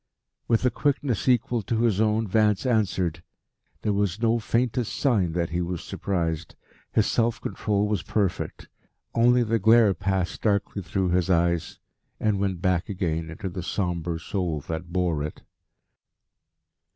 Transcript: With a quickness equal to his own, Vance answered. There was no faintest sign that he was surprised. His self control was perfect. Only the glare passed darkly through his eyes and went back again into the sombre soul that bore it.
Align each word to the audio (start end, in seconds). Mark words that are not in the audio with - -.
With 0.47 0.65
a 0.65 0.71
quickness 0.71 1.27
equal 1.29 1.61
to 1.61 1.81
his 1.83 2.01
own, 2.01 2.27
Vance 2.27 2.65
answered. 2.65 3.21
There 3.83 3.93
was 3.93 4.19
no 4.19 4.39
faintest 4.39 4.95
sign 4.95 5.33
that 5.33 5.51
he 5.51 5.61
was 5.61 5.83
surprised. 5.83 6.55
His 6.91 7.05
self 7.05 7.39
control 7.39 7.87
was 7.87 8.01
perfect. 8.01 8.67
Only 9.13 9.43
the 9.43 9.59
glare 9.59 9.93
passed 9.93 10.41
darkly 10.41 10.81
through 10.81 11.09
his 11.09 11.29
eyes 11.29 11.77
and 12.19 12.39
went 12.39 12.63
back 12.63 12.89
again 12.89 13.29
into 13.29 13.47
the 13.47 13.61
sombre 13.61 14.19
soul 14.19 14.61
that 14.61 14.91
bore 14.91 15.21
it. 15.21 15.43